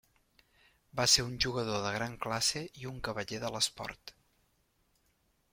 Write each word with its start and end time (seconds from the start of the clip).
Va 0.99 1.05
ser 1.15 1.25
un 1.25 1.35
jugador 1.45 1.83
de 1.83 1.91
gran 1.97 2.17
classe 2.25 2.65
i 2.85 2.89
un 2.95 2.99
cavaller 3.09 3.43
de 3.45 3.55
l'esport. 3.57 4.19